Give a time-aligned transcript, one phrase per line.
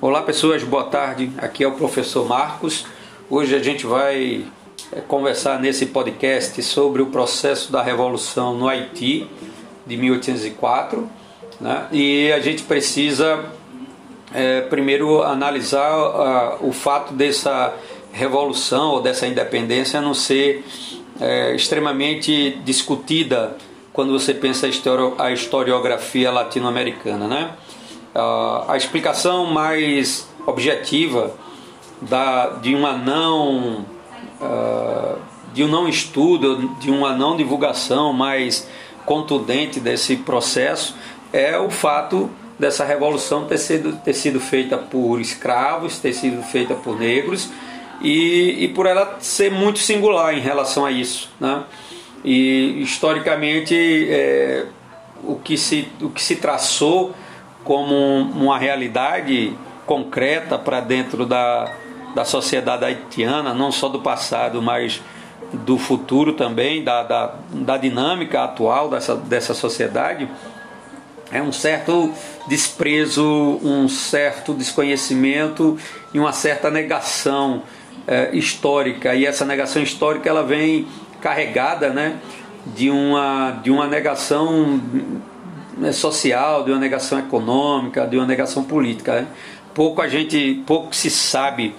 [0.00, 1.32] Olá pessoas, boa tarde.
[1.38, 2.86] Aqui é o professor Marcos.
[3.28, 4.44] Hoje a gente vai
[4.92, 9.26] eh, conversar nesse podcast sobre o processo da revolução no Haiti
[9.84, 11.10] de 1804,
[11.60, 11.88] né?
[11.90, 13.44] E a gente precisa
[14.32, 15.90] é, primeiro analisar
[16.60, 17.74] uh, o fato dessa
[18.12, 20.64] revolução ou dessa independência não ser
[21.20, 23.56] é, extremamente discutida
[23.92, 24.68] quando você pensa
[25.18, 27.50] a historiografia latino-americana, né?
[28.18, 31.34] A explicação mais objetiva
[32.02, 33.84] da, de uma não
[34.40, 35.18] uh,
[35.52, 38.68] de um não estudo, de uma não divulgação mais
[39.04, 40.94] contundente desse processo
[41.32, 46.74] é o fato dessa revolução ter sido, ter sido feita por escravos, ter sido feita
[46.74, 47.50] por negros
[48.00, 51.30] e, e por ela ser muito singular em relação a isso.
[51.40, 51.62] Né?
[52.24, 53.74] E historicamente
[54.10, 54.66] é,
[55.22, 57.14] o, que se, o que se traçou
[57.68, 61.70] como uma realidade concreta para dentro da,
[62.14, 65.02] da sociedade haitiana, não só do passado, mas
[65.52, 70.26] do futuro também, da, da, da dinâmica atual dessa, dessa sociedade,
[71.30, 72.10] é um certo
[72.48, 75.76] desprezo, um certo desconhecimento
[76.14, 77.62] e uma certa negação
[78.06, 79.14] é, histórica.
[79.14, 80.88] E essa negação histórica ela vem
[81.20, 82.16] carregada né,
[82.64, 84.80] de, uma, de uma negação
[85.92, 89.22] social, de uma negação econômica, de uma negação política.
[89.22, 89.26] Né?
[89.74, 91.74] Pouco a gente, pouco se sabe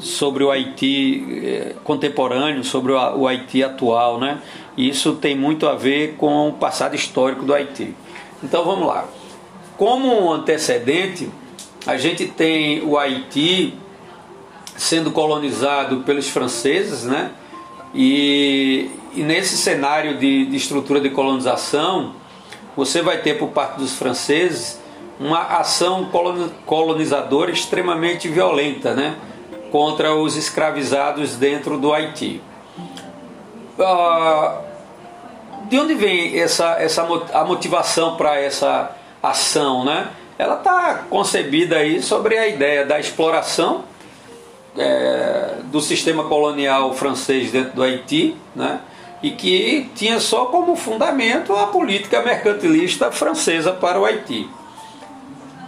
[0.00, 4.38] sobre o Haiti eh, contemporâneo, sobre o Haiti atual, né?
[4.76, 7.94] E isso tem muito a ver com o passado histórico do Haiti.
[8.42, 9.06] Então vamos lá.
[9.76, 11.30] Como antecedente,
[11.86, 13.74] a gente tem o Haiti
[14.76, 17.30] sendo colonizado pelos franceses, né?
[17.94, 22.14] E, e nesse cenário de, de estrutura de colonização,
[22.76, 24.78] você vai ter por parte dos franceses
[25.18, 26.10] uma ação
[26.66, 29.16] colonizadora extremamente violenta né,
[29.72, 32.42] contra os escravizados dentro do Haiti.
[33.80, 34.60] Ah,
[35.68, 37.02] de onde vem essa, essa,
[37.32, 39.84] a motivação para essa ação?
[39.84, 40.08] Né?
[40.38, 43.84] Ela está concebida aí sobre a ideia da exploração
[44.76, 48.80] é, do sistema colonial francês dentro do Haiti, né?
[49.22, 54.48] E que tinha só como fundamento a política mercantilista francesa para o Haiti.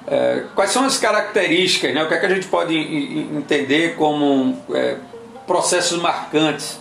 [0.06, 2.02] É, quais são as características, né?
[2.02, 4.96] o que, é que a gente pode entender como é,
[5.46, 6.80] processos marcantes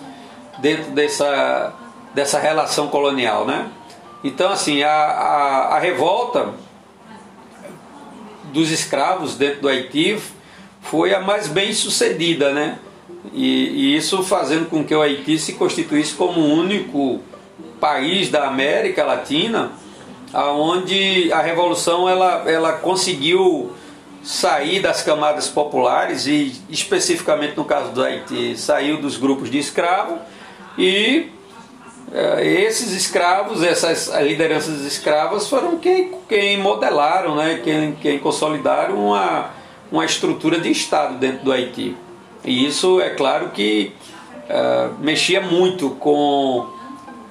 [0.59, 1.73] dentro dessa,
[2.13, 3.45] dessa relação colonial?
[3.45, 3.67] Né?
[4.23, 6.53] Então, assim, a, a, a revolta
[8.53, 10.17] dos escravos dentro do Haiti
[10.81, 12.79] foi a mais bem sucedida, né?
[13.33, 17.21] E, e, isso fazendo com que o Haiti se constituísse como o único
[17.79, 19.71] país da América Latina
[20.33, 23.71] aonde a revolução ela, ela conseguiu
[24.23, 30.19] sair das camadas populares e especificamente no caso do Haiti saiu dos grupos de escravos
[30.77, 31.31] e
[32.11, 39.49] é, esses escravos, essas lideranças escravas foram quem, quem modelaram, né, quem, quem consolidaram uma,
[39.91, 41.95] uma estrutura de Estado dentro do Haiti.
[42.43, 43.91] E isso, é claro que
[44.49, 46.67] uh, mexia muito com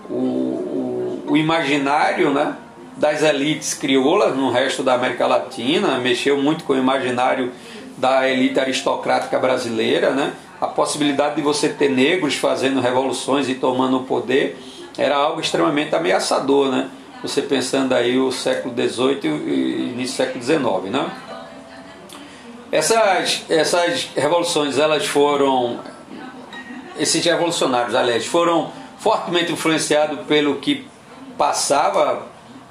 [0.09, 2.57] o, o, o, imaginário né,
[2.97, 7.53] das elites crioulas no resto da América Latina, mexeu muito com o imaginário
[7.97, 10.35] da elite aristocrática brasileira, né?
[10.61, 14.59] A possibilidade de você ter negros fazendo revoluções e tomando o poder
[14.97, 16.89] era algo extremamente ameaçador, né?
[17.23, 21.11] Você pensando aí o século XVIII e início do século XIX, né?
[22.77, 25.81] Essas, essas revoluções, elas foram,
[26.99, 30.87] esses revolucionários, aliás, foram fortemente influenciados pelo que
[31.39, 32.27] passava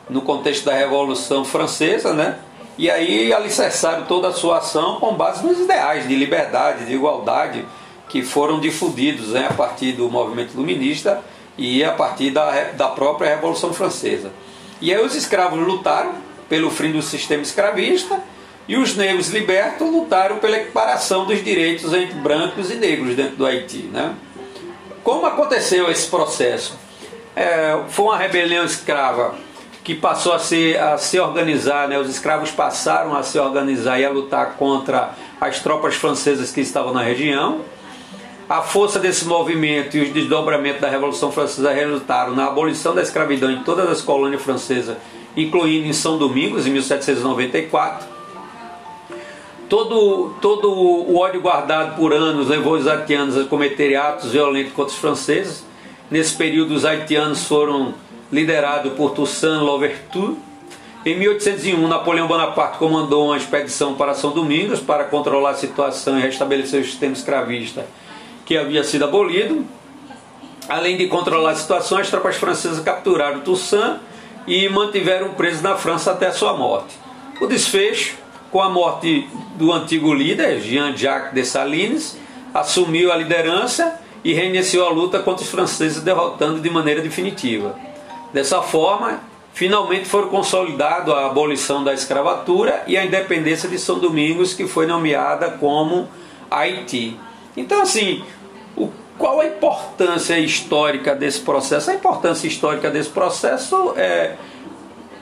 [0.08, 2.38] no contexto da Revolução Francesa, né?
[2.78, 7.66] E aí alicerçaram toda a sua ação com base nos ideais de liberdade, de igualdade
[8.08, 11.20] que foram difundidos né, a partir do movimento iluminista
[11.58, 14.32] e a partir da, da própria Revolução Francesa.
[14.80, 16.14] E aí os escravos lutaram
[16.48, 18.22] pelo fim do sistema escravista
[18.68, 23.46] e os negros libertos lutaram pela equiparação dos direitos entre brancos e negros dentro do
[23.46, 23.84] Haiti.
[23.92, 24.14] Né?
[25.04, 26.76] Como aconteceu esse processo?
[27.36, 29.36] É, foi uma rebelião escrava
[29.84, 32.00] que passou a se, a se organizar, né?
[32.00, 36.92] os escravos passaram a se organizar e a lutar contra as tropas francesas que estavam
[36.92, 37.62] na região.
[38.50, 43.52] A força desse movimento e os desdobramentos da Revolução Francesa resultaram na abolição da escravidão
[43.52, 44.98] em todas as colônias francesas,
[45.36, 48.15] incluindo em São Domingos, em 1794
[49.70, 54.94] Todo, todo o ódio guardado por anos levou os haitianos a cometerem atos violentos contra
[54.94, 55.64] os franceses.
[56.10, 57.94] Nesse período, os haitianos foram
[58.32, 60.36] liderados por Toussaint Louverture
[61.06, 66.22] Em 1801, Napoleão Bonaparte comandou uma expedição para São Domingos para controlar a situação e
[66.22, 67.86] restabelecer o sistema escravista
[68.46, 69.66] que havia sido abolido.
[70.68, 74.00] Além de controlar a situação, as tropas francesas capturaram Toussaint
[74.48, 76.96] e mantiveram preso na França até sua morte.
[77.40, 78.16] O desfecho,
[78.56, 82.18] com a morte do antigo líder, Jean-Jacques Dessalines,
[82.54, 87.78] assumiu a liderança e reiniciou a luta contra os franceses, derrotando de maneira definitiva.
[88.32, 89.20] Dessa forma,
[89.54, 94.86] finalmente foram consolidado a abolição da escravatura e a independência de São Domingos, que foi
[94.86, 96.08] nomeada como
[96.50, 97.20] Haiti.
[97.58, 98.24] Então, assim,
[98.78, 101.92] o, qual a importância histórica desse processo?
[101.92, 104.38] A importância histórica desse processo é,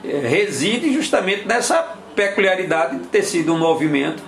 [0.04, 4.22] é, reside justamente nessa peculiaridade de ter sido um movimento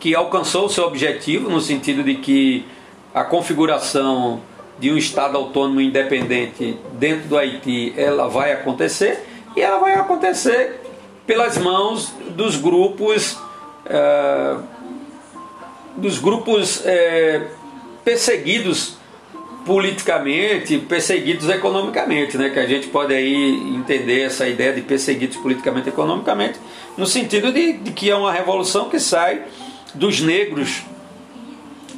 [0.00, 2.66] que alcançou o seu objetivo, no sentido de que
[3.14, 4.40] a configuração
[4.78, 9.24] de um Estado autônomo independente dentro do Haiti, ela vai acontecer
[9.56, 10.80] e ela vai acontecer
[11.26, 13.38] pelas mãos dos grupos
[13.86, 14.56] é,
[15.96, 17.46] dos grupos é,
[18.04, 18.98] perseguidos
[19.66, 22.50] politicamente, perseguidos economicamente, né?
[22.50, 23.34] Que a gente pode aí
[23.74, 26.58] entender essa ideia de perseguidos politicamente economicamente,
[26.96, 29.42] no sentido de, de que é uma revolução que sai
[29.92, 30.82] dos negros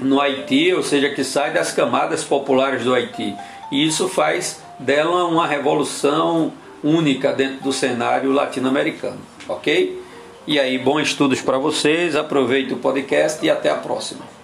[0.01, 3.37] no Haiti, ou seja, que sai das camadas populares do Haiti.
[3.71, 10.01] E isso faz dela uma revolução única dentro do cenário latino-americano, ok?
[10.47, 14.38] E aí, bons estudos para vocês, aproveite o podcast e até a próxima.